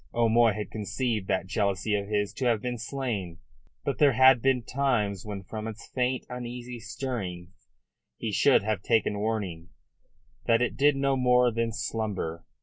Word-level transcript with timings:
O'Moy 0.15 0.53
had 0.53 0.71
conceived 0.71 1.27
that 1.27 1.45
jealousy 1.45 1.93
of 1.93 2.07
his 2.07 2.33
to 2.33 2.45
have 2.45 2.59
been 2.59 2.79
slain. 2.79 3.37
But 3.85 3.99
there 3.99 4.13
had 4.13 4.41
been 4.41 4.63
times 4.63 5.27
when 5.27 5.43
from 5.43 5.67
its 5.67 5.85
faint, 5.93 6.25
uneasy 6.27 6.79
stirrings 6.79 7.67
he 8.17 8.31
should 8.31 8.63
have 8.63 8.81
taken 8.81 9.19
warning 9.19 9.69
that 10.47 10.59
it 10.59 10.75
did 10.75 10.95
no 10.95 11.15
more 11.15 11.51
than 11.51 11.71
slumber. 11.71 12.47